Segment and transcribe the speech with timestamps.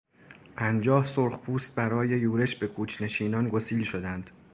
[0.55, 4.29] پنجاه سرخپوست برای یورش به کوچ نشینان گسیل شدند.